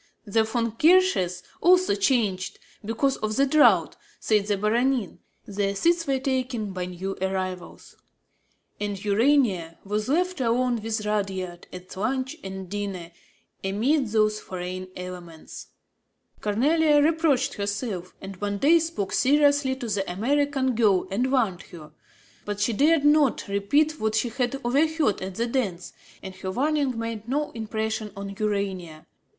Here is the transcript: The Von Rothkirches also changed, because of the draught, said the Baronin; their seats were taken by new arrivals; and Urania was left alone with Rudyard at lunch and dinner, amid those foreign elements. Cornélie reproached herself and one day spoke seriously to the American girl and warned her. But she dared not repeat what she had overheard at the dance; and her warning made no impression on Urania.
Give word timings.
The 0.25 0.43
Von 0.43 0.71
Rothkirches 0.71 1.43
also 1.61 1.93
changed, 1.93 2.57
because 2.83 3.17
of 3.17 3.35
the 3.35 3.45
draught, 3.45 3.97
said 4.19 4.47
the 4.47 4.57
Baronin; 4.57 5.19
their 5.45 5.75
seats 5.75 6.07
were 6.07 6.17
taken 6.17 6.71
by 6.73 6.85
new 6.87 7.15
arrivals; 7.21 7.95
and 8.79 8.99
Urania 9.05 9.77
was 9.83 10.09
left 10.09 10.41
alone 10.41 10.81
with 10.81 11.05
Rudyard 11.05 11.67
at 11.71 11.95
lunch 11.95 12.35
and 12.43 12.67
dinner, 12.67 13.11
amid 13.63 14.07
those 14.07 14.39
foreign 14.39 14.87
elements. 14.95 15.67
Cornélie 16.41 17.03
reproached 17.05 17.53
herself 17.53 18.15
and 18.21 18.37
one 18.37 18.57
day 18.57 18.79
spoke 18.79 19.13
seriously 19.13 19.75
to 19.75 19.87
the 19.87 20.11
American 20.11 20.73
girl 20.73 21.07
and 21.11 21.31
warned 21.31 21.61
her. 21.69 21.91
But 22.43 22.59
she 22.59 22.73
dared 22.73 23.05
not 23.05 23.47
repeat 23.47 23.99
what 23.99 24.15
she 24.15 24.29
had 24.29 24.59
overheard 24.65 25.21
at 25.21 25.35
the 25.35 25.45
dance; 25.45 25.93
and 26.23 26.33
her 26.37 26.49
warning 26.49 26.97
made 26.97 27.27
no 27.29 27.51
impression 27.51 28.09
on 28.17 28.35
Urania. 28.39 29.05